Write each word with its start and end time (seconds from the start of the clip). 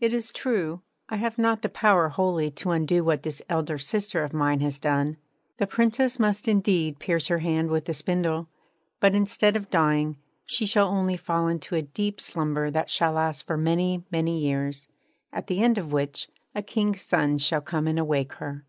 It 0.00 0.12
is 0.12 0.32
true, 0.32 0.82
I 1.08 1.18
have 1.18 1.38
not 1.38 1.62
the 1.62 1.68
power 1.68 2.08
wholly 2.08 2.50
to 2.50 2.72
undo 2.72 3.04
what 3.04 3.22
this 3.22 3.40
elder 3.48 3.78
sister 3.78 4.24
of 4.24 4.32
mine 4.32 4.58
has 4.58 4.80
done. 4.80 5.18
The 5.58 5.68
Princess 5.68 6.18
must 6.18 6.48
indeed 6.48 6.98
pierce 6.98 7.28
her 7.28 7.38
hand 7.38 7.70
with 7.70 7.88
a 7.88 7.94
spindle; 7.94 8.48
but, 8.98 9.14
instead 9.14 9.54
of 9.54 9.70
dying, 9.70 10.16
she 10.44 10.66
shall 10.66 10.88
only 10.88 11.16
fall 11.16 11.46
into 11.46 11.76
a 11.76 11.82
deep 11.82 12.20
slumber 12.20 12.72
that 12.72 12.90
shall 12.90 13.12
last 13.12 13.46
for 13.46 13.56
many, 13.56 14.02
many 14.10 14.40
years, 14.40 14.88
at 15.32 15.46
the 15.46 15.62
end 15.62 15.78
of 15.78 15.92
which 15.92 16.28
a 16.56 16.62
King's 16.64 17.02
son 17.02 17.38
shall 17.38 17.60
come 17.60 17.86
and 17.86 18.00
awake 18.00 18.32
her. 18.32 18.64